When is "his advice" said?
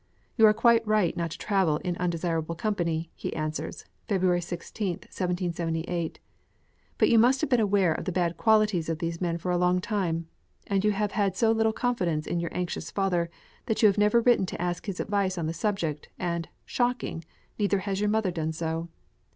14.87-15.37